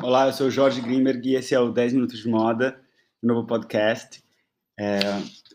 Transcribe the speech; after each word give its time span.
Olá, 0.00 0.26
eu 0.26 0.32
sou 0.32 0.46
o 0.46 0.50
Jorge 0.50 0.80
Grimberg 0.80 1.28
e 1.28 1.34
esse 1.34 1.56
é 1.56 1.58
o 1.60 1.72
10 1.72 1.94
Minutos 1.94 2.20
de 2.20 2.28
Moda, 2.28 2.80
novo 3.20 3.44
podcast. 3.44 4.22
É, 4.78 5.00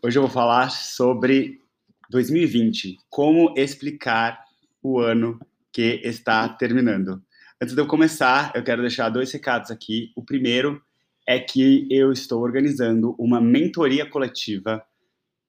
hoje 0.04 0.18
eu 0.18 0.22
vou 0.22 0.30
falar 0.30 0.70
sobre 0.70 1.62
2020, 2.10 2.98
como 3.08 3.54
explicar 3.56 4.44
o 4.82 5.00
ano 5.00 5.40
que 5.72 5.98
está 6.04 6.46
terminando. 6.46 7.22
Antes 7.60 7.74
de 7.74 7.80
eu 7.80 7.86
começar, 7.86 8.52
eu 8.54 8.62
quero 8.62 8.82
deixar 8.82 9.08
dois 9.08 9.32
recados 9.32 9.70
aqui. 9.70 10.12
O 10.14 10.22
primeiro 10.22 10.82
é 11.26 11.40
que 11.40 11.88
eu 11.90 12.12
estou 12.12 12.42
organizando 12.42 13.16
uma 13.18 13.40
mentoria 13.40 14.04
coletiva 14.04 14.84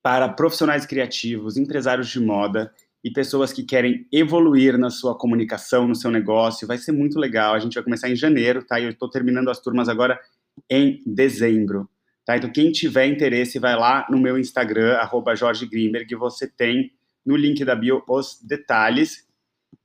para 0.01 0.29
profissionais 0.29 0.85
criativos, 0.85 1.57
empresários 1.57 2.07
de 2.07 2.21
moda 2.21 2.73
e 3.05 3.11
pessoas 3.11 3.53
que 3.53 3.63
querem 3.63 4.07
evoluir 4.11 4.79
na 4.79 4.89
sua 4.89 5.15
comunicação, 5.15 5.87
no 5.87 5.93
seu 5.93 6.09
negócio. 6.09 6.67
Vai 6.67 6.79
ser 6.79 6.91
muito 6.91 7.19
legal. 7.19 7.53
A 7.53 7.59
gente 7.59 7.75
vai 7.75 7.83
começar 7.83 8.09
em 8.09 8.15
janeiro, 8.15 8.65
tá? 8.65 8.79
E 8.79 8.85
eu 8.85 8.89
estou 8.89 9.07
terminando 9.07 9.47
as 9.51 9.59
turmas 9.59 9.87
agora 9.87 10.19
em 10.67 11.03
dezembro. 11.05 11.87
Tá? 12.25 12.35
Então, 12.35 12.51
quem 12.51 12.71
tiver 12.71 13.05
interesse, 13.05 13.59
vai 13.59 13.75
lá 13.75 14.07
no 14.09 14.17
meu 14.17 14.39
Instagram, 14.39 14.95
arroba 14.95 15.35
Jorge 15.35 15.67
Grimberg, 15.67 16.15
você 16.15 16.47
tem 16.47 16.93
no 17.23 17.35
link 17.35 17.63
da 17.63 17.75
bio 17.75 18.01
os 18.09 18.41
detalhes. 18.41 19.27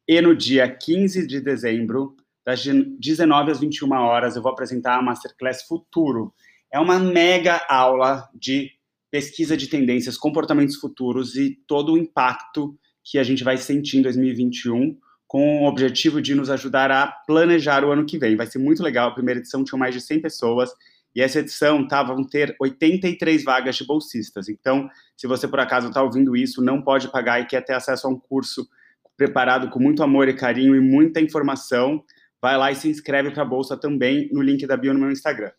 E 0.08 0.18
no 0.22 0.34
dia 0.34 0.66
15 0.66 1.26
de 1.26 1.42
dezembro, 1.42 2.16
das 2.42 2.64
19 2.64 3.50
às 3.50 3.60
21 3.60 3.92
horas, 3.92 4.34
eu 4.34 4.40
vou 4.40 4.50
apresentar 4.50 4.96
a 4.96 5.02
Masterclass 5.02 5.64
Futuro. 5.64 6.32
É 6.72 6.80
uma 6.80 6.98
mega 6.98 7.60
aula 7.68 8.30
de 8.34 8.70
pesquisa 9.10 9.58
de 9.58 9.66
tendências, 9.66 10.16
comportamentos 10.16 10.76
futuros 10.76 11.36
e 11.36 11.58
todo 11.66 11.92
o 11.92 11.98
impacto 11.98 12.78
que 13.04 13.18
a 13.18 13.22
gente 13.22 13.42
vai 13.42 13.56
sentir 13.56 13.98
em 13.98 14.02
2021 14.02 14.96
com 15.26 15.62
o 15.62 15.68
objetivo 15.68 16.20
de 16.20 16.34
nos 16.34 16.50
ajudar 16.50 16.90
a 16.90 17.06
planejar 17.06 17.84
o 17.84 17.92
ano 17.92 18.04
que 18.04 18.18
vem. 18.18 18.36
Vai 18.36 18.46
ser 18.46 18.58
muito 18.58 18.82
legal. 18.82 19.08
A 19.08 19.14
primeira 19.14 19.38
edição 19.38 19.64
tinha 19.64 19.78
mais 19.78 19.94
de 19.94 20.00
100 20.00 20.20
pessoas 20.20 20.70
e 21.14 21.20
essa 21.20 21.40
edição 21.40 21.86
tá, 21.86 22.02
vão 22.02 22.24
ter 22.24 22.56
83 22.60 23.44
vagas 23.44 23.76
de 23.76 23.84
bolsistas. 23.84 24.48
Então, 24.48 24.88
se 25.16 25.26
você 25.26 25.48
por 25.48 25.60
acaso 25.60 25.88
está 25.88 26.02
ouvindo 26.02 26.36
isso, 26.36 26.62
não 26.62 26.82
pode 26.82 27.08
pagar 27.08 27.40
e 27.40 27.46
quer 27.46 27.64
ter 27.64 27.74
acesso 27.74 28.06
a 28.06 28.10
um 28.10 28.18
curso 28.18 28.68
preparado 29.16 29.68
com 29.70 29.78
muito 29.78 30.02
amor 30.02 30.28
e 30.28 30.34
carinho 30.34 30.74
e 30.74 30.80
muita 30.80 31.20
informação, 31.20 32.02
vai 32.40 32.56
lá 32.56 32.70
e 32.70 32.74
se 32.74 32.88
inscreve 32.88 33.30
para 33.30 33.42
a 33.42 33.46
bolsa 33.46 33.76
também 33.76 34.28
no 34.32 34.40
link 34.40 34.66
da 34.66 34.76
bio 34.76 34.94
no 34.94 35.00
meu 35.00 35.10
Instagram. 35.10 35.50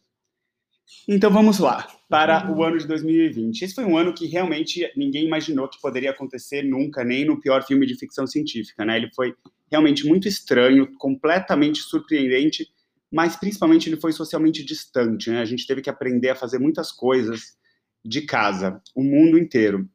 Então 1.07 1.31
vamos 1.31 1.59
lá, 1.59 1.87
para 2.09 2.51
o 2.51 2.63
ano 2.63 2.77
de 2.77 2.87
2020. 2.87 3.61
Esse 3.61 3.73
foi 3.73 3.85
um 3.85 3.97
ano 3.97 4.13
que 4.13 4.27
realmente 4.27 4.91
ninguém 4.95 5.25
imaginou 5.25 5.67
que 5.67 5.81
poderia 5.81 6.11
acontecer 6.11 6.63
nunca, 6.63 7.03
nem 7.03 7.25
no 7.25 7.39
pior 7.39 7.63
filme 7.65 7.85
de 7.85 7.95
ficção 7.95 8.27
científica, 8.27 8.85
né? 8.85 8.97
Ele 8.97 9.09
foi 9.13 9.35
realmente 9.71 10.05
muito 10.05 10.27
estranho, 10.27 10.91
completamente 10.97 11.79
surpreendente, 11.79 12.67
mas 13.11 13.35
principalmente 13.35 13.89
ele 13.89 13.99
foi 13.99 14.11
socialmente 14.11 14.63
distante, 14.63 15.29
né? 15.29 15.41
A 15.41 15.45
gente 15.45 15.65
teve 15.65 15.81
que 15.81 15.89
aprender 15.89 16.29
a 16.29 16.35
fazer 16.35 16.59
muitas 16.59 16.91
coisas 16.91 17.57
de 18.03 18.21
casa, 18.21 18.81
o 18.95 19.03
mundo 19.03 19.37
inteiro. 19.37 19.89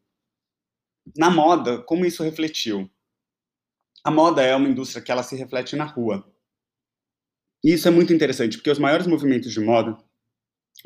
Na 1.16 1.30
moda, 1.30 1.78
como 1.82 2.04
isso 2.04 2.22
refletiu? 2.22 2.90
A 4.02 4.10
moda 4.10 4.42
é 4.42 4.54
uma 4.54 4.68
indústria 4.68 5.02
que 5.02 5.12
ela 5.12 5.22
se 5.22 5.36
reflete 5.36 5.76
na 5.76 5.84
rua. 5.84 6.26
E 7.62 7.72
isso 7.72 7.88
é 7.88 7.90
muito 7.90 8.12
interessante, 8.12 8.56
porque 8.56 8.70
os 8.70 8.78
maiores 8.78 9.06
movimentos 9.06 9.52
de 9.52 9.60
moda 9.60 9.96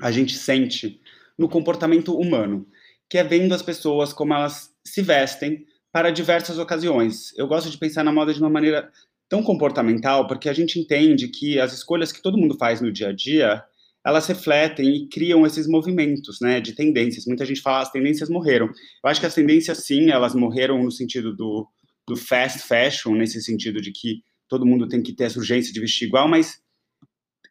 a 0.00 0.10
gente 0.10 0.34
sente 0.36 1.00
no 1.38 1.48
comportamento 1.48 2.18
humano, 2.18 2.66
que 3.08 3.18
é 3.18 3.24
vendo 3.24 3.54
as 3.54 3.62
pessoas 3.62 4.12
como 4.12 4.34
elas 4.34 4.70
se 4.84 5.02
vestem 5.02 5.64
para 5.92 6.10
diversas 6.10 6.58
ocasiões. 6.58 7.36
Eu 7.36 7.48
gosto 7.48 7.70
de 7.70 7.78
pensar 7.78 8.04
na 8.04 8.12
moda 8.12 8.32
de 8.32 8.40
uma 8.40 8.50
maneira 8.50 8.90
tão 9.28 9.42
comportamental, 9.42 10.26
porque 10.26 10.48
a 10.48 10.52
gente 10.52 10.78
entende 10.78 11.28
que 11.28 11.58
as 11.60 11.72
escolhas 11.72 12.12
que 12.12 12.22
todo 12.22 12.36
mundo 12.36 12.56
faz 12.58 12.80
no 12.80 12.92
dia 12.92 13.08
a 13.08 13.12
dia, 13.12 13.62
elas 14.04 14.26
refletem 14.26 14.96
e 14.96 15.08
criam 15.08 15.46
esses 15.46 15.66
movimentos, 15.66 16.38
né, 16.40 16.60
de 16.60 16.72
tendências. 16.72 17.26
Muita 17.26 17.44
gente 17.44 17.60
fala 17.60 17.82
as 17.82 17.90
tendências 17.92 18.28
morreram. 18.28 18.66
Eu 18.66 19.10
acho 19.10 19.20
que 19.20 19.26
as 19.26 19.34
tendências 19.34 19.78
sim, 19.78 20.10
elas 20.10 20.34
morreram 20.34 20.82
no 20.82 20.90
sentido 20.90 21.34
do, 21.34 21.66
do 22.08 22.16
fast 22.16 22.66
fashion, 22.66 23.14
nesse 23.14 23.40
sentido 23.42 23.80
de 23.80 23.92
que 23.92 24.22
todo 24.48 24.66
mundo 24.66 24.88
tem 24.88 25.00
que 25.00 25.12
ter 25.12 25.24
essa 25.24 25.38
urgência 25.38 25.72
de 25.72 25.80
vestir 25.80 26.08
igual, 26.08 26.28
mas 26.28 26.60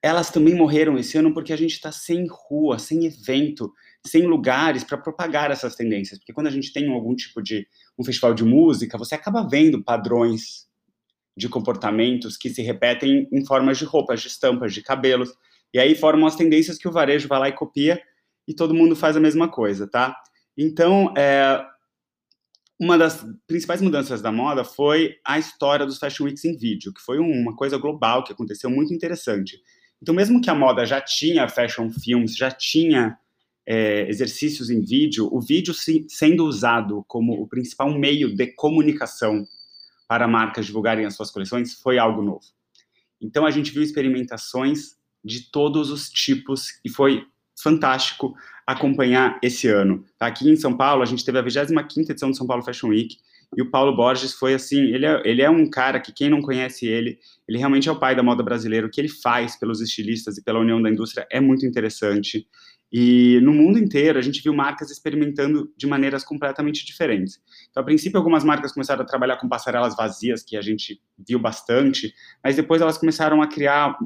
elas 0.01 0.29
também 0.29 0.55
morreram 0.55 0.97
esse 0.97 1.17
ano 1.17 1.33
porque 1.33 1.51
a 1.51 1.57
gente 1.57 1.73
está 1.73 1.91
sem 1.91 2.25
rua, 2.29 2.79
sem 2.79 3.05
evento, 3.05 3.73
sem 4.05 4.23
lugares 4.25 4.83
para 4.83 4.97
propagar 4.97 5.51
essas 5.51 5.75
tendências. 5.75 6.17
Porque 6.19 6.33
quando 6.33 6.47
a 6.47 6.51
gente 6.51 6.71
tem 6.71 6.89
algum 6.89 7.15
tipo 7.15 7.41
de 7.41 7.67
um 7.97 8.03
festival 8.03 8.33
de 8.33 8.43
música, 8.43 8.97
você 8.97 9.15
acaba 9.15 9.47
vendo 9.47 9.83
padrões 9.83 10.67
de 11.35 11.49
comportamentos 11.49 12.37
que 12.37 12.49
se 12.49 12.61
repetem 12.61 13.27
em 13.31 13.45
formas 13.45 13.77
de 13.77 13.85
roupas, 13.85 14.21
de 14.21 14.27
estampas, 14.27 14.73
de 14.73 14.81
cabelos. 14.81 15.31
E 15.73 15.79
aí 15.79 15.95
formam 15.95 16.27
as 16.27 16.35
tendências 16.35 16.77
que 16.77 16.87
o 16.87 16.91
varejo 16.91 17.27
vai 17.27 17.39
lá 17.39 17.49
e 17.49 17.53
copia 17.53 18.01
e 18.47 18.53
todo 18.53 18.73
mundo 18.73 18.95
faz 18.95 19.15
a 19.15 19.19
mesma 19.19 19.49
coisa, 19.49 19.87
tá? 19.87 20.15
Então, 20.57 21.13
é, 21.17 21.63
uma 22.79 22.97
das 22.97 23.25
principais 23.45 23.81
mudanças 23.81 24.21
da 24.21 24.31
moda 24.31 24.63
foi 24.63 25.15
a 25.25 25.37
história 25.37 25.85
dos 25.85 25.99
Fashion 25.99 26.25
Weeks 26.25 26.45
em 26.45 26.57
vídeo, 26.57 26.93
que 26.93 27.01
foi 27.01 27.19
uma 27.19 27.55
coisa 27.55 27.77
global 27.77 28.23
que 28.23 28.31
aconteceu 28.31 28.69
muito 28.69 28.93
interessante. 28.93 29.61
Então, 30.01 30.15
mesmo 30.15 30.41
que 30.41 30.49
a 30.49 30.55
moda 30.55 30.85
já 30.85 31.01
tinha 31.01 31.47
fashion 31.47 31.89
films, 31.89 32.35
já 32.35 32.49
tinha 32.49 33.17
é, 33.65 34.07
exercícios 34.09 34.69
em 34.69 34.81
vídeo, 34.81 35.29
o 35.31 35.41
vídeo 35.41 35.73
se, 35.73 36.05
sendo 36.09 36.45
usado 36.45 37.03
como 37.07 37.33
o 37.33 37.47
principal 37.47 37.91
meio 37.91 38.35
de 38.35 38.47
comunicação 38.47 39.45
para 40.07 40.27
marcas 40.27 40.65
divulgarem 40.65 41.05
as 41.05 41.15
suas 41.15 41.29
coleções 41.29 41.73
foi 41.73 41.97
algo 41.97 42.21
novo. 42.21 42.45
Então, 43.21 43.45
a 43.45 43.51
gente 43.51 43.71
viu 43.71 43.83
experimentações 43.83 44.97
de 45.23 45.51
todos 45.51 45.91
os 45.91 46.09
tipos 46.09 46.79
e 46.83 46.89
foi 46.89 47.25
fantástico 47.61 48.33
acompanhar 48.65 49.37
esse 49.43 49.67
ano. 49.67 50.05
Aqui 50.19 50.49
em 50.49 50.55
São 50.55 50.75
Paulo, 50.75 51.03
a 51.03 51.05
gente 51.05 51.25
teve 51.25 51.37
a 51.37 51.43
25ª 51.43 52.09
edição 52.09 52.31
do 52.31 52.37
São 52.37 52.47
Paulo 52.47 52.63
Fashion 52.63 52.89
Week, 52.89 53.17
e 53.55 53.61
o 53.61 53.69
Paulo 53.69 53.95
Borges 53.95 54.33
foi 54.33 54.53
assim, 54.53 54.93
ele 54.93 55.05
é, 55.05 55.21
ele 55.25 55.41
é 55.41 55.49
um 55.49 55.67
cara 55.69 55.99
que 55.99 56.13
quem 56.13 56.29
não 56.29 56.41
conhece 56.41 56.85
ele, 56.85 57.17
ele 57.47 57.57
realmente 57.57 57.89
é 57.89 57.91
o 57.91 57.99
pai 57.99 58.15
da 58.15 58.21
moda 58.21 58.43
brasileira. 58.43 58.85
O 58.85 58.89
que 58.89 59.01
ele 59.01 59.09
faz 59.09 59.57
pelos 59.57 59.81
estilistas 59.81 60.37
e 60.37 60.43
pela 60.43 60.59
união 60.59 60.81
da 60.81 60.89
indústria 60.89 61.27
é 61.31 61.39
muito 61.39 61.65
interessante. 61.65 62.47
E 62.91 63.39
no 63.41 63.51
mundo 63.51 63.79
inteiro 63.79 64.19
a 64.19 64.21
gente 64.21 64.41
viu 64.41 64.53
marcas 64.53 64.91
experimentando 64.91 65.71
de 65.75 65.87
maneiras 65.87 66.23
completamente 66.23 66.85
diferentes. 66.85 67.39
Então, 67.69 67.81
a 67.81 67.85
princípio, 67.85 68.17
algumas 68.17 68.43
marcas 68.43 68.71
começaram 68.71 69.01
a 69.01 69.05
trabalhar 69.05 69.37
com 69.37 69.49
passarelas 69.49 69.95
vazias, 69.95 70.43
que 70.43 70.55
a 70.55 70.61
gente 70.61 71.01
viu 71.17 71.39
bastante, 71.39 72.13
mas 72.43 72.55
depois 72.55 72.81
elas 72.81 72.97
começaram 72.97 73.41
a 73.41 73.47
criar 73.47 73.97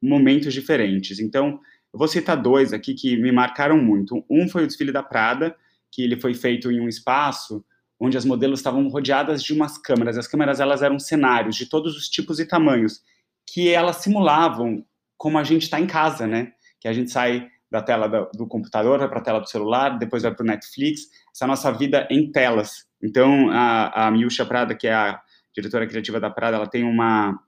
momentos 0.00 0.52
diferentes. 0.52 1.18
Então, 1.18 1.60
eu 1.92 1.98
vou 1.98 2.08
citar 2.08 2.40
dois 2.40 2.72
aqui 2.72 2.94
que 2.94 3.16
me 3.16 3.30
marcaram 3.32 3.78
muito. 3.78 4.24
Um 4.30 4.48
foi 4.48 4.64
o 4.64 4.66
desfile 4.66 4.92
da 4.92 5.02
Prada, 5.02 5.54
que 5.90 6.02
ele 6.02 6.16
foi 6.16 6.34
feito 6.34 6.70
em 6.70 6.80
um 6.80 6.88
espaço 6.88 7.64
onde 8.04 8.16
as 8.16 8.24
modelos 8.24 8.60
estavam 8.60 8.86
rodeadas 8.88 9.42
de 9.42 9.52
umas 9.52 9.78
câmeras. 9.78 10.18
As 10.18 10.26
câmeras 10.26 10.60
elas 10.60 10.82
eram 10.82 10.98
cenários 10.98 11.56
de 11.56 11.66
todos 11.66 11.96
os 11.96 12.08
tipos 12.08 12.38
e 12.38 12.46
tamanhos, 12.46 13.00
que 13.46 13.70
elas 13.70 13.96
simulavam 13.96 14.84
como 15.16 15.38
a 15.38 15.44
gente 15.44 15.62
está 15.62 15.80
em 15.80 15.86
casa, 15.86 16.26
né? 16.26 16.52
Que 16.80 16.88
a 16.88 16.92
gente 16.92 17.10
sai 17.10 17.48
da 17.70 17.82
tela 17.82 18.06
do, 18.06 18.30
do 18.34 18.46
computador, 18.46 18.98
vai 18.98 19.08
para 19.08 19.18
a 19.18 19.22
tela 19.22 19.40
do 19.40 19.48
celular, 19.48 19.98
depois 19.98 20.22
vai 20.22 20.34
para 20.34 20.44
o 20.44 20.46
Netflix, 20.46 21.02
essa 21.34 21.46
nossa 21.46 21.72
vida 21.72 22.06
em 22.10 22.30
telas. 22.30 22.86
Então, 23.02 23.50
a, 23.50 24.06
a 24.06 24.10
Miúcha 24.10 24.44
Prada, 24.44 24.74
que 24.74 24.86
é 24.86 24.92
a 24.92 25.20
diretora 25.54 25.86
criativa 25.86 26.20
da 26.20 26.30
Prada, 26.30 26.56
ela 26.56 26.68
tem 26.68 26.84
uma 26.84 27.38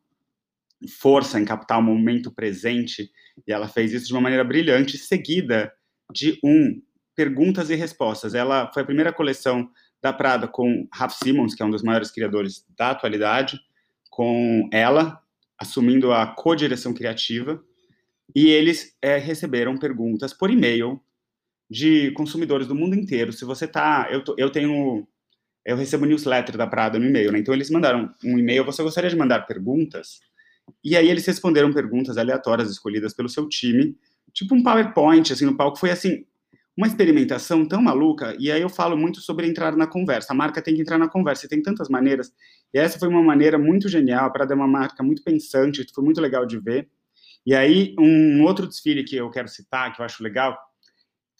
força 1.00 1.40
em 1.40 1.44
captar 1.44 1.78
o 1.78 1.82
momento 1.82 2.30
presente, 2.32 3.10
e 3.46 3.52
ela 3.52 3.68
fez 3.68 3.92
isso 3.92 4.06
de 4.06 4.12
uma 4.12 4.20
maneira 4.20 4.44
brilhante, 4.44 4.98
seguida 4.98 5.72
de 6.12 6.38
um 6.42 6.80
perguntas 7.14 7.70
e 7.70 7.74
respostas. 7.74 8.34
Ela 8.34 8.70
foi 8.72 8.82
a 8.82 8.86
primeira 8.86 9.12
coleção 9.12 9.70
da 10.02 10.12
Prada 10.12 10.46
com 10.46 10.86
Raf 10.92 11.14
Simons, 11.14 11.54
que 11.54 11.62
é 11.62 11.66
um 11.66 11.70
dos 11.70 11.82
maiores 11.82 12.10
criadores 12.10 12.64
da 12.76 12.90
atualidade, 12.90 13.58
com 14.10 14.68
ela 14.72 15.20
assumindo 15.58 16.12
a 16.12 16.26
co-direção 16.26 16.92
criativa, 16.92 17.62
e 18.34 18.48
eles 18.48 18.94
é, 19.00 19.16
receberam 19.16 19.78
perguntas 19.78 20.32
por 20.32 20.50
e-mail 20.50 21.00
de 21.70 22.10
consumidores 22.12 22.66
do 22.66 22.74
mundo 22.74 22.94
inteiro. 22.94 23.32
Se 23.32 23.44
você 23.44 23.66
tá, 23.66 24.08
eu, 24.10 24.22
eu 24.36 24.50
tenho, 24.50 25.06
eu 25.64 25.76
recebo 25.76 26.04
newsletter 26.04 26.56
da 26.56 26.66
Prada 26.66 26.98
no 26.98 27.06
e-mail, 27.06 27.32
né? 27.32 27.38
Então 27.38 27.54
eles 27.54 27.70
mandaram 27.70 28.12
um 28.24 28.38
e-mail. 28.38 28.64
Você 28.64 28.82
gostaria 28.82 29.10
de 29.10 29.16
mandar 29.16 29.46
perguntas? 29.46 30.20
E 30.84 30.96
aí 30.96 31.08
eles 31.08 31.26
responderam 31.26 31.72
perguntas 31.72 32.18
aleatórias 32.18 32.70
escolhidas 32.70 33.14
pelo 33.14 33.28
seu 33.28 33.48
time, 33.48 33.96
tipo 34.32 34.54
um 34.54 34.62
PowerPoint 34.62 35.32
assim 35.32 35.46
no 35.46 35.56
palco. 35.56 35.78
Foi 35.78 35.90
assim 35.90 36.24
uma 36.76 36.86
experimentação 36.86 37.66
tão 37.66 37.80
maluca, 37.80 38.36
e 38.38 38.52
aí 38.52 38.60
eu 38.60 38.68
falo 38.68 38.96
muito 38.96 39.20
sobre 39.20 39.46
entrar 39.48 39.74
na 39.76 39.86
conversa. 39.86 40.32
A 40.32 40.36
marca 40.36 40.60
tem 40.60 40.74
que 40.74 40.82
entrar 40.82 40.98
na 40.98 41.08
conversa, 41.08 41.46
e 41.46 41.48
tem 41.48 41.62
tantas 41.62 41.88
maneiras. 41.88 42.30
E 42.74 42.78
essa 42.78 42.98
foi 42.98 43.08
uma 43.08 43.22
maneira 43.22 43.58
muito 43.58 43.88
genial, 43.88 44.30
para 44.30 44.44
dar 44.44 44.54
uma 44.54 44.68
marca 44.68 45.02
muito 45.02 45.22
pensante, 45.22 45.86
foi 45.94 46.04
muito 46.04 46.20
legal 46.20 46.44
de 46.44 46.58
ver. 46.58 46.88
E 47.46 47.54
aí, 47.54 47.94
um 47.98 48.42
outro 48.42 48.66
desfile 48.66 49.04
que 49.04 49.16
eu 49.16 49.30
quero 49.30 49.48
citar, 49.48 49.94
que 49.94 50.00
eu 50.02 50.04
acho 50.04 50.22
legal, 50.22 50.58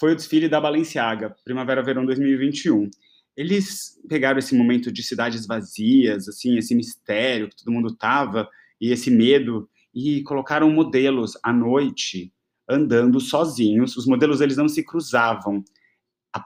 foi 0.00 0.12
o 0.12 0.17
desfile 0.17 0.49
da 0.49 0.61
Balenciaga, 0.61 1.35
Primavera-Verão 1.44 2.06
2021. 2.06 2.89
Eles 3.37 4.00
pegaram 4.09 4.39
esse 4.39 4.55
momento 4.55 4.91
de 4.91 5.03
cidades 5.03 5.47
vazias, 5.47 6.29
assim, 6.29 6.56
esse 6.56 6.75
mistério 6.75 7.49
que 7.49 7.56
todo 7.56 7.73
mundo 7.73 7.94
tava, 7.94 8.49
e 8.81 8.91
esse 8.91 9.11
medo, 9.11 9.69
e 9.94 10.23
colocaram 10.23 10.71
modelos 10.71 11.32
à 11.43 11.53
noite 11.53 12.32
andando 12.69 13.21
sozinhos. 13.21 13.97
Os 13.97 14.07
modelos 14.07 14.41
eles 14.41 14.57
não 14.57 14.69
se 14.69 14.83
cruzavam. 14.83 15.65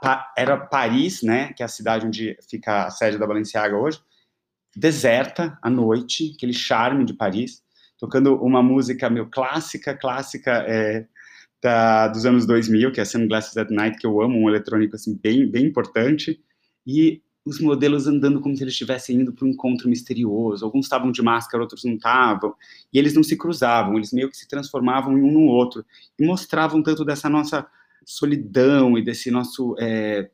Pa 0.01 0.33
era 0.37 0.57
Paris, 0.57 1.21
né, 1.23 1.53
que 1.53 1.63
é 1.63 1.67
a 1.67 1.69
cidade 1.69 2.07
onde 2.07 2.37
fica 2.49 2.87
a 2.87 2.91
sede 2.91 3.19
da 3.19 3.27
Balenciaga 3.27 3.77
hoje, 3.77 4.01
deserta 4.77 5.59
à 5.61 5.69
noite, 5.69 6.33
aquele 6.37 6.53
charme 6.53 7.05
de 7.05 7.13
Paris, 7.13 7.61
tocando 7.99 8.37
uma 8.37 8.63
música 8.63 9.11
meio 9.11 9.29
clássica, 9.29 9.93
clássica 9.97 10.65
é, 10.69 11.07
da, 11.61 12.07
dos 12.07 12.25
anos 12.25 12.47
2000, 12.47 12.93
que 12.93 13.01
é 13.01 13.05
Sunglasses 13.05 13.57
at 13.57 13.69
Night, 13.71 13.99
que 13.99 14.07
eu 14.07 14.23
amo, 14.23 14.39
um 14.39 14.49
eletrônico 14.49 14.95
assim 14.95 15.19
bem 15.21 15.51
bem 15.51 15.67
importante, 15.67 16.41
e 16.87 17.21
os 17.45 17.61
modelos 17.61 18.07
andando 18.07 18.41
como 18.41 18.57
se 18.57 18.63
eles 18.63 18.75
estivessem 18.75 19.17
indo 19.17 19.33
para 19.33 19.47
um 19.47 19.51
encontro 19.51 19.89
misterioso. 19.89 20.65
Alguns 20.65 20.87
estavam 20.87 21.11
de 21.11 21.23
máscara, 21.23 21.63
outros 21.63 21.85
não 21.85 21.95
estavam. 21.95 22.55
E 22.93 22.99
eles 22.99 23.15
não 23.15 23.23
se 23.23 23.37
cruzavam, 23.37 23.97
eles 23.97 24.13
meio 24.13 24.29
que 24.29 24.37
se 24.37 24.47
transformavam 24.47 25.17
em 25.17 25.23
um 25.23 25.33
no 25.33 25.47
outro. 25.47 25.85
E 26.19 26.25
mostravam 26.25 26.83
tanto 26.83 27.05
dessa 27.05 27.29
nossa 27.29 27.67
solidão 28.05 28.99
e 28.99 29.03
desse 29.03 29.31
nosso 29.31 29.75
é, 29.79 30.31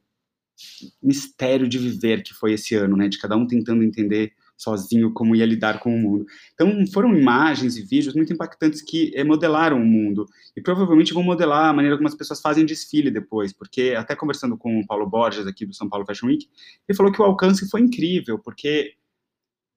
mistério 1.03 1.69
de 1.69 1.79
viver 1.79 2.23
que 2.23 2.35
foi 2.35 2.55
esse 2.55 2.75
ano, 2.75 2.97
né? 2.97 3.09
De 3.09 3.19
cada 3.19 3.37
um 3.37 3.47
tentando 3.47 3.85
entender 3.85 4.33
sozinho 4.57 5.13
como 5.13 5.37
ia 5.37 5.45
lidar 5.45 5.81
com 5.81 5.95
o 5.95 5.99
mundo. 5.99 6.27
Então, 6.55 6.87
foram 6.93 7.17
imagens 7.17 7.77
e 7.77 7.83
vídeos 7.83 8.15
muito 8.15 8.33
impactantes 8.33 8.81
que 8.81 9.13
é, 9.15 9.23
modelaram 9.23 9.77
o 9.77 9.85
mundo 9.85 10.27
e 10.57 10.61
provavelmente 10.61 11.13
vão 11.13 11.23
modelar 11.23 11.67
a 11.67 11.73
maneira 11.73 11.97
como 11.97 12.09
as 12.09 12.15
pessoas 12.15 12.41
fazem 12.41 12.65
desfile 12.65 13.11
depois, 13.11 13.53
porque 13.53 13.95
até 13.97 14.17
conversando 14.17 14.57
com 14.57 14.81
o 14.81 14.87
Paulo 14.87 15.09
Borges 15.09 15.47
aqui 15.47 15.67
do 15.67 15.75
São 15.75 15.89
Paulo 15.89 16.07
Fashion 16.07 16.29
Week, 16.29 16.49
ele 16.89 16.97
falou 16.97 17.13
que 17.13 17.21
o 17.21 17.25
alcance 17.25 17.69
foi 17.69 17.83
incrível, 17.83 18.39
porque 18.39 18.95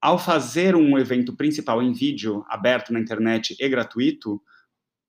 ao 0.02 0.18
fazer 0.18 0.76
um 0.76 0.98
evento 0.98 1.36
principal 1.36 1.84
em 1.84 1.92
vídeo, 1.92 2.46
aberto 2.48 2.94
na 2.94 3.00
internet 3.00 3.56
e 3.60 3.70
gratuito, 3.70 4.42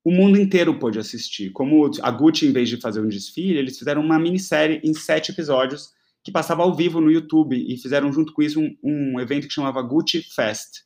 o 0.03 0.11
mundo 0.11 0.37
inteiro 0.37 0.77
pôde 0.77 0.99
assistir. 0.99 1.51
Como 1.51 1.89
a 2.01 2.11
Gucci, 2.11 2.47
em 2.47 2.51
vez 2.51 2.67
de 2.67 2.77
fazer 2.77 2.99
um 2.99 3.07
desfile, 3.07 3.59
eles 3.59 3.77
fizeram 3.77 4.01
uma 4.01 4.19
minissérie 4.19 4.81
em 4.83 4.93
sete 4.93 5.31
episódios 5.31 5.93
que 6.23 6.31
passava 6.31 6.63
ao 6.63 6.75
vivo 6.75 7.01
no 7.01 7.11
YouTube 7.11 7.55
e 7.55 7.77
fizeram 7.77 8.11
junto 8.11 8.33
com 8.33 8.41
isso 8.41 8.59
um, 8.59 8.75
um 8.83 9.19
evento 9.19 9.47
que 9.47 9.53
chamava 9.53 9.81
Gucci 9.81 10.21
Fest, 10.21 10.83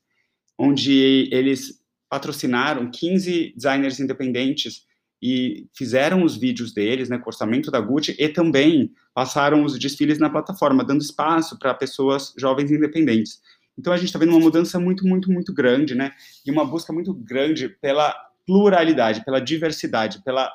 onde 0.57 1.29
eles 1.31 1.81
patrocinaram 2.09 2.89
15 2.89 3.53
designers 3.55 3.99
independentes 3.99 4.83
e 5.21 5.67
fizeram 5.75 6.23
os 6.23 6.37
vídeos 6.37 6.73
deles, 6.73 7.09
né, 7.09 7.17
com 7.17 7.29
orçamento 7.29 7.71
da 7.71 7.79
Gucci, 7.79 8.15
e 8.17 8.29
também 8.29 8.91
passaram 9.13 9.63
os 9.63 9.77
desfiles 9.77 10.19
na 10.19 10.29
plataforma, 10.29 10.83
dando 10.83 11.01
espaço 11.01 11.57
para 11.57 11.73
pessoas 11.73 12.33
jovens 12.37 12.71
independentes. 12.71 13.41
Então 13.77 13.91
a 13.91 13.97
gente 13.97 14.07
está 14.07 14.19
vendo 14.19 14.29
uma 14.29 14.39
mudança 14.39 14.79
muito, 14.79 15.05
muito, 15.05 15.31
muito 15.31 15.53
grande, 15.53 15.95
né, 15.95 16.11
e 16.45 16.51
uma 16.51 16.63
busca 16.63 16.93
muito 16.93 17.13
grande 17.13 17.69
pela 17.69 18.13
pluralidade, 18.45 19.25
pela 19.25 19.39
diversidade, 19.39 20.21
pela 20.23 20.51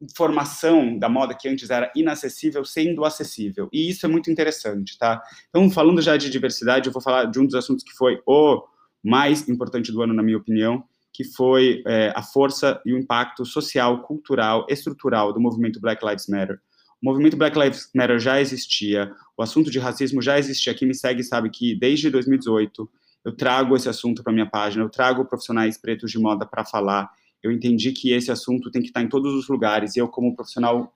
informação 0.00 0.98
da 0.98 1.08
moda 1.08 1.34
que 1.34 1.48
antes 1.48 1.70
era 1.70 1.90
inacessível 1.96 2.64
sendo 2.64 3.04
acessível. 3.04 3.68
E 3.72 3.88
isso 3.88 4.04
é 4.04 4.08
muito 4.08 4.30
interessante, 4.30 4.98
tá? 4.98 5.22
Então, 5.48 5.70
falando 5.70 6.02
já 6.02 6.16
de 6.16 6.28
diversidade, 6.28 6.88
eu 6.88 6.92
vou 6.92 7.02
falar 7.02 7.24
de 7.24 7.38
um 7.40 7.46
dos 7.46 7.54
assuntos 7.54 7.82
que 7.82 7.92
foi 7.92 8.20
o 8.26 8.62
mais 9.02 9.48
importante 9.48 9.90
do 9.90 10.02
ano, 10.02 10.12
na 10.12 10.22
minha 10.22 10.36
opinião, 10.36 10.84
que 11.12 11.24
foi 11.24 11.82
é, 11.86 12.12
a 12.14 12.22
força 12.22 12.80
e 12.84 12.92
o 12.92 12.98
impacto 12.98 13.44
social, 13.46 14.02
cultural, 14.02 14.66
estrutural 14.68 15.32
do 15.32 15.40
movimento 15.40 15.80
Black 15.80 16.04
Lives 16.04 16.26
Matter. 16.28 16.60
O 17.02 17.06
movimento 17.06 17.36
Black 17.36 17.58
Lives 17.58 17.88
Matter 17.94 18.18
já 18.18 18.40
existia, 18.40 19.10
o 19.36 19.42
assunto 19.42 19.70
de 19.70 19.78
racismo 19.78 20.20
já 20.20 20.38
existia. 20.38 20.74
Quem 20.74 20.88
me 20.88 20.94
segue 20.94 21.22
sabe 21.22 21.48
que 21.48 21.74
desde 21.74 22.10
2018 22.10 22.90
eu 23.24 23.32
trago 23.32 23.74
esse 23.74 23.88
assunto 23.88 24.22
para 24.22 24.32
minha 24.32 24.48
página, 24.48 24.84
eu 24.84 24.90
trago 24.90 25.24
profissionais 25.24 25.78
pretos 25.78 26.10
de 26.10 26.18
moda 26.18 26.44
para 26.44 26.64
falar 26.64 27.10
eu 27.46 27.52
entendi 27.52 27.92
que 27.92 28.12
esse 28.12 28.30
assunto 28.30 28.70
tem 28.70 28.82
que 28.82 28.88
estar 28.88 29.02
em 29.02 29.08
todos 29.08 29.32
os 29.34 29.48
lugares. 29.48 29.94
E 29.94 30.00
eu, 30.00 30.08
como 30.08 30.34
profissional 30.34 30.92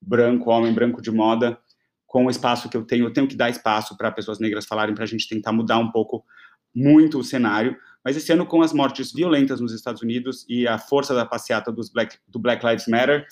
branco, 0.00 0.50
homem 0.50 0.72
branco 0.72 1.00
de 1.00 1.10
moda, 1.10 1.58
com 2.06 2.26
o 2.26 2.30
espaço 2.30 2.68
que 2.68 2.76
eu 2.76 2.84
tenho, 2.84 3.06
eu 3.06 3.12
tenho 3.12 3.26
que 3.26 3.34
dar 3.34 3.48
espaço 3.48 3.96
para 3.96 4.12
pessoas 4.12 4.38
negras 4.38 4.66
falarem, 4.66 4.94
para 4.94 5.04
a 5.04 5.06
gente 5.06 5.26
tentar 5.26 5.50
mudar 5.50 5.78
um 5.78 5.90
pouco, 5.90 6.24
muito 6.74 7.18
o 7.18 7.24
cenário. 7.24 7.76
Mas 8.04 8.16
esse 8.16 8.30
ano, 8.32 8.44
com 8.44 8.60
as 8.60 8.72
mortes 8.72 9.12
violentas 9.12 9.60
nos 9.60 9.72
Estados 9.72 10.02
Unidos 10.02 10.44
e 10.46 10.68
a 10.68 10.78
força 10.78 11.14
da 11.14 11.24
passeata 11.24 11.72
dos 11.72 11.88
Black, 11.88 12.18
do 12.28 12.38
Black 12.38 12.64
Lives 12.64 12.86
Matter, 12.86 13.26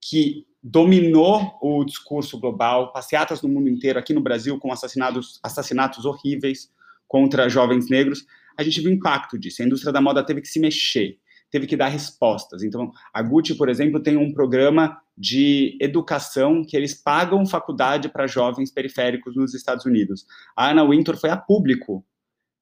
que 0.00 0.46
dominou 0.62 1.58
o 1.60 1.84
discurso 1.84 2.40
global, 2.40 2.92
passeatas 2.92 3.42
no 3.42 3.48
mundo 3.48 3.68
inteiro, 3.68 3.98
aqui 3.98 4.14
no 4.14 4.22
Brasil, 4.22 4.58
com 4.58 4.72
assassinatos, 4.72 5.38
assassinatos 5.42 6.06
horríveis 6.06 6.72
contra 7.06 7.48
jovens 7.48 7.90
negros, 7.90 8.24
a 8.56 8.62
gente 8.62 8.80
viu 8.80 8.90
o 8.90 8.94
impacto 8.94 9.38
disso. 9.38 9.62
A 9.62 9.66
indústria 9.66 9.92
da 9.92 10.00
moda 10.00 10.24
teve 10.24 10.40
que 10.40 10.48
se 10.48 10.58
mexer 10.58 11.19
teve 11.50 11.66
que 11.66 11.76
dar 11.76 11.88
respostas. 11.88 12.62
Então, 12.62 12.90
a 13.12 13.22
Gucci, 13.22 13.54
por 13.54 13.68
exemplo, 13.68 14.00
tem 14.00 14.16
um 14.16 14.32
programa 14.32 14.96
de 15.16 15.76
educação 15.80 16.64
que 16.64 16.76
eles 16.76 16.94
pagam 16.94 17.44
faculdade 17.44 18.08
para 18.08 18.26
jovens 18.26 18.70
periféricos 18.70 19.36
nos 19.36 19.54
Estados 19.54 19.84
Unidos. 19.84 20.26
A 20.56 20.70
Anna 20.70 20.84
Wintour 20.84 21.16
foi 21.16 21.30
a 21.30 21.36
público 21.36 22.04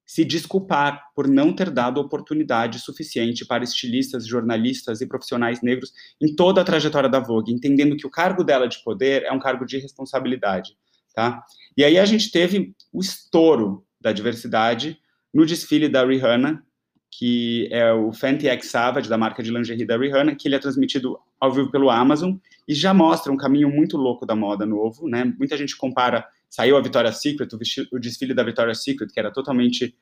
se 0.09 0.25
desculpar 0.25 1.03
por 1.15 1.27
não 1.27 1.53
ter 1.53 1.69
dado 1.69 2.01
oportunidade 2.01 2.79
suficiente 2.79 3.45
para 3.45 3.63
estilistas, 3.63 4.25
jornalistas 4.25 5.01
e 5.01 5.07
profissionais 5.07 5.61
negros 5.61 5.93
em 6.19 6.35
toda 6.35 6.61
a 6.61 6.63
trajetória 6.63 7.07
da 7.07 7.19
Vogue, 7.19 7.53
entendendo 7.53 7.95
que 7.95 8.07
o 8.07 8.09
cargo 8.09 8.43
dela 8.43 8.67
de 8.67 8.83
poder 8.83 9.21
é 9.21 9.31
um 9.31 9.37
cargo 9.37 9.67
de 9.67 9.77
responsabilidade, 9.77 10.75
tá? 11.13 11.43
E 11.77 11.83
aí 11.83 11.99
a 11.99 12.05
gente 12.05 12.31
teve 12.31 12.73
o 12.91 12.99
estouro 12.99 13.85
da 14.01 14.11
diversidade 14.11 14.97
no 15.31 15.45
desfile 15.45 15.87
da 15.87 16.03
Rihanna, 16.03 16.65
que 17.11 17.67
é 17.71 17.91
o 17.91 18.13
Fenty 18.13 18.47
X 18.47 18.67
Savage, 18.67 19.09
da 19.09 19.17
marca 19.17 19.41
de 19.41 19.51
lingerie 19.51 19.85
da 19.85 19.97
Rihanna, 19.97 20.35
que 20.35 20.47
ele 20.47 20.55
é 20.55 20.59
transmitido 20.59 21.19
ao 21.39 21.51
vivo 21.51 21.71
pelo 21.71 21.89
Amazon 21.89 22.35
e 22.67 22.73
já 22.73 22.93
mostra 22.93 23.31
um 23.31 23.37
caminho 23.37 23.69
muito 23.69 23.97
louco 23.97 24.25
da 24.25 24.35
moda 24.35 24.65
novo, 24.65 25.07
né? 25.07 25.33
Muita 25.37 25.57
gente 25.57 25.75
compara, 25.75 26.27
saiu 26.49 26.77
a 26.77 26.81
Victoria's 26.81 27.21
Secret, 27.21 27.53
o, 27.53 27.57
vestido, 27.57 27.87
o 27.91 27.99
desfile 27.99 28.33
da 28.33 28.43
Victoria's 28.43 28.83
Secret, 28.83 29.11
que 29.11 29.19
era 29.19 29.31
totalmente 29.31 29.95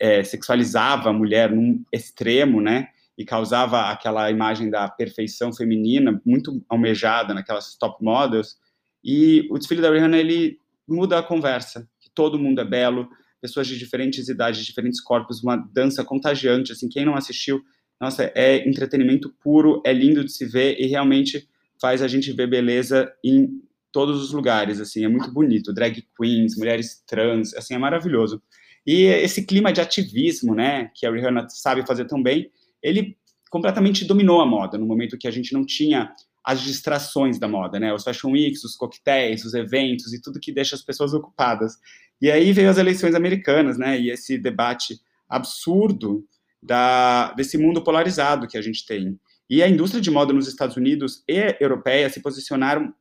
é, 0.00 0.24
sexualizava 0.24 1.10
a 1.10 1.12
mulher 1.12 1.50
num 1.50 1.84
extremo, 1.92 2.60
né? 2.60 2.88
E 3.16 3.24
causava 3.24 3.90
aquela 3.90 4.30
imagem 4.30 4.70
da 4.70 4.88
perfeição 4.88 5.52
feminina 5.52 6.20
muito 6.24 6.64
almejada 6.68 7.34
naquelas 7.34 7.76
top 7.76 8.02
models. 8.02 8.56
E 9.04 9.46
o 9.50 9.58
desfile 9.58 9.82
da 9.82 9.90
Rihanna 9.90 10.16
ele 10.16 10.58
muda 10.88 11.18
a 11.18 11.22
conversa, 11.22 11.88
que 12.00 12.10
todo 12.10 12.38
mundo 12.38 12.60
é 12.60 12.64
belo, 12.64 13.08
pessoas 13.44 13.66
de 13.66 13.78
diferentes 13.78 14.26
idades, 14.30 14.64
diferentes 14.64 15.02
corpos, 15.02 15.42
uma 15.42 15.54
dança 15.54 16.02
contagiante, 16.02 16.72
assim, 16.72 16.88
quem 16.88 17.04
não 17.04 17.14
assistiu, 17.14 17.62
nossa, 18.00 18.32
é 18.34 18.66
entretenimento 18.66 19.28
puro, 19.38 19.82
é 19.84 19.92
lindo 19.92 20.24
de 20.24 20.32
se 20.32 20.46
ver 20.46 20.80
e 20.80 20.86
realmente 20.86 21.46
faz 21.78 22.00
a 22.00 22.08
gente 22.08 22.32
ver 22.32 22.46
beleza 22.48 23.12
em 23.22 23.60
todos 23.92 24.24
os 24.24 24.32
lugares, 24.32 24.80
assim, 24.80 25.04
é 25.04 25.08
muito 25.08 25.30
bonito, 25.30 25.74
drag 25.74 26.02
queens, 26.16 26.56
mulheres 26.56 27.04
trans, 27.06 27.52
assim, 27.52 27.74
é 27.74 27.78
maravilhoso. 27.78 28.42
E 28.86 29.02
esse 29.02 29.44
clima 29.44 29.74
de 29.74 29.82
ativismo, 29.82 30.54
né, 30.54 30.90
que 30.94 31.04
a 31.04 31.10
Rihanna 31.10 31.46
sabe 31.50 31.86
fazer 31.86 32.06
tão 32.06 32.22
bem, 32.22 32.50
ele 32.82 33.14
completamente 33.50 34.06
dominou 34.06 34.40
a 34.40 34.46
moda, 34.46 34.78
no 34.78 34.86
momento 34.86 35.18
que 35.18 35.28
a 35.28 35.30
gente 35.30 35.52
não 35.52 35.66
tinha 35.66 36.10
as 36.44 36.60
distrações 36.60 37.38
da 37.38 37.48
moda, 37.48 37.80
né? 37.80 37.92
Os 37.94 38.04
fashion 38.04 38.32
weeks, 38.32 38.62
os 38.64 38.76
coquetéis, 38.76 39.44
os 39.44 39.54
eventos 39.54 40.12
e 40.12 40.20
tudo 40.20 40.38
que 40.38 40.52
deixa 40.52 40.76
as 40.76 40.82
pessoas 40.82 41.14
ocupadas. 41.14 41.78
E 42.20 42.30
aí 42.30 42.52
veio 42.52 42.68
as 42.68 42.76
eleições 42.76 43.14
americanas, 43.14 43.78
né? 43.78 43.98
E 43.98 44.10
esse 44.10 44.36
debate 44.36 45.00
absurdo 45.28 46.24
da, 46.62 47.32
desse 47.32 47.56
mundo 47.56 47.82
polarizado 47.82 48.46
que 48.46 48.58
a 48.58 48.62
gente 48.62 48.84
tem. 48.84 49.18
E 49.48 49.62
a 49.62 49.68
indústria 49.68 50.00
de 50.00 50.10
moda 50.10 50.32
nos 50.32 50.46
Estados 50.46 50.76
Unidos 50.76 51.22
e 51.28 51.56
europeia 51.60 52.08
se 52.10 52.20
posicionaram 52.20 52.94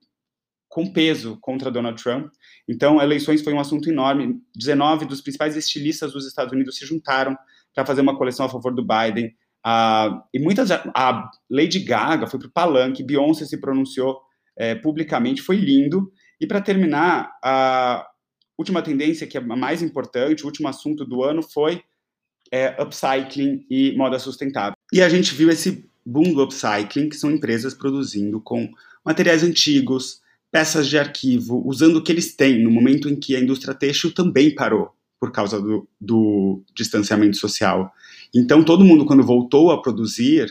com 0.68 0.92
peso 0.92 1.38
contra 1.40 1.70
Donald 1.70 2.02
Trump. 2.02 2.32
Então, 2.68 3.02
eleições 3.02 3.42
foi 3.42 3.54
um 3.54 3.60
assunto 3.60 3.90
enorme. 3.90 4.42
19 4.56 5.06
dos 5.06 5.22
principais 5.22 5.56
estilistas 5.56 6.14
dos 6.14 6.26
Estados 6.26 6.52
Unidos 6.52 6.78
se 6.78 6.86
juntaram 6.86 7.38
para 7.76 7.86
fazer 7.86 8.02
uma 8.02 8.18
coleção 8.18 8.46
a 8.46 8.50
favor 8.50 8.74
do 8.74 8.84
Biden. 8.86 9.36
Uh, 9.66 10.22
e 10.34 10.40
muitas. 10.40 10.70
A 10.72 11.32
Lady 11.50 11.80
Gaga 11.80 12.28
foi 12.28 12.40
para 12.40 12.48
o 12.48 12.52
palanque, 12.52 13.04
Beyoncé 13.04 13.46
se 13.46 13.58
pronunciou 13.60 14.22
é, 14.58 14.76
publicamente, 14.76 15.42
foi 15.42 15.56
lindo. 15.56 16.12
E 16.40 16.46
para 16.46 16.62
terminar, 16.62 17.32
a 17.44 18.06
última 18.58 18.82
tendência, 18.82 19.26
que 19.26 19.38
é 19.38 19.42
a 19.42 19.56
mais 19.56 19.82
importante, 19.82 20.44
o 20.44 20.46
último 20.46 20.68
assunto 20.68 21.06
do 21.06 21.24
ano 21.24 21.42
foi 21.42 21.82
é, 22.52 22.76
upcycling 22.82 23.66
e 23.70 23.96
moda 23.96 24.20
sustentável. 24.20 24.76
E 24.92 25.02
a 25.02 25.10
gente 25.10 25.34
viu 25.34 25.50
esse 25.50 25.90
boom 26.06 26.34
do 26.34 26.44
upcycling, 26.44 27.10
que 27.10 27.16
são 27.16 27.32
empresas 27.32 27.74
produzindo 27.74 28.42
com 28.42 28.70
materiais 29.04 29.44
antigos, 29.44 30.22
peças 30.52 30.88
de 30.88 30.98
arquivo, 31.00 31.64
usando 31.66 31.98
o 31.98 32.04
que 32.04 32.12
eles 32.12 32.36
têm, 32.36 32.62
no 32.62 32.70
momento 32.70 33.10
em 33.10 33.16
que 33.16 33.36
a 33.36 33.40
indústria 33.40 33.74
têxtil 33.74 34.14
também 34.14 34.54
parou 34.54 34.94
por 35.20 35.32
causa 35.32 35.60
do, 35.60 35.88
do 36.00 36.62
distanciamento 36.76 37.38
social. 37.38 37.92
Então, 38.34 38.64
todo 38.64 38.84
mundo, 38.84 39.06
quando 39.06 39.24
voltou 39.24 39.72
a 39.72 39.82
produzir, 39.82 40.48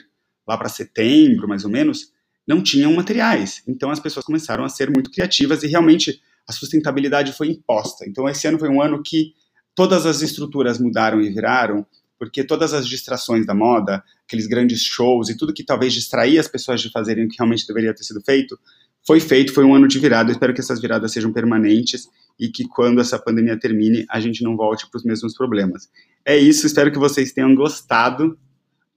lá 0.47 0.57
para 0.57 0.69
setembro, 0.69 1.49
mais 1.49 1.65
ou 1.65 1.71
menos, 1.71 2.13
não 2.47 2.63
tinham 2.63 2.93
materiais. 2.95 3.63
Então, 3.67 3.91
as 3.91 4.01
pessoas 4.01 4.25
começaram 4.25 4.65
a 4.65 4.69
ser 4.69 4.91
muito 4.91 5.11
criativas 5.11 5.63
e 5.63 5.67
realmente 5.67 6.21
a 6.47 6.53
sustentabilidade 6.53 7.33
foi 7.33 7.49
imposta. 7.49 8.05
Então, 8.09 8.29
esse 8.29 8.47
ano 8.47 8.59
foi 8.59 8.69
um 8.69 8.83
ano 8.83 9.03
que 9.03 9.33
todas 9.75 10.07
as 10.07 10.23
estruturas 10.23 10.79
mudaram 10.79 11.21
e 11.21 11.31
viraram, 11.31 11.87
porque 12.19 12.45
todas 12.45 12.73
as 12.73 12.87
distrações 12.87 13.47
da 13.47 13.55
moda, 13.55 14.03
aqueles 14.27 14.47
grandes 14.47 14.83
shows 14.83 15.29
e 15.29 15.37
tudo 15.37 15.53
que 15.53 15.65
talvez 15.65 15.93
distraía 15.93 16.41
as 16.41 16.49
pessoas 16.49 16.81
de 16.81 16.91
fazerem 16.91 17.25
o 17.25 17.29
que 17.29 17.37
realmente 17.39 17.67
deveria 17.67 17.95
ter 17.95 18.05
sido 18.05 18.21
feito, 18.21 18.59
foi 19.07 19.21
feito, 19.21 19.53
foi 19.53 19.65
um 19.65 19.75
ano 19.75 19.89
de 19.89 19.99
virada. 19.99 20.31
Eu 20.31 20.33
espero 20.33 20.55
que 20.55 20.61
essas 20.61 20.81
viradas 20.81 21.13
sejam 21.13 21.33
permanentes 21.33 22.09
e 22.39 22.49
que 22.49 22.65
quando 22.65 23.01
essa 23.01 23.19
pandemia 23.19 23.59
termine, 23.59 24.05
a 24.09 24.21
gente 24.21 24.43
não 24.43 24.57
volte 24.57 24.89
para 24.91 24.99
os 24.99 25.05
mesmos 25.05 25.35
problemas. 25.35 25.89
É 26.25 26.37
isso, 26.37 26.67
espero 26.67 26.91
que 26.93 26.99
vocês 26.99 27.33
tenham 27.33 27.55
gostado. 27.55 28.39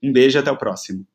Um 0.02 0.12
beijo 0.12 0.38
e 0.38 0.40
até 0.40 0.50
o 0.50 0.56
próximo. 0.56 1.06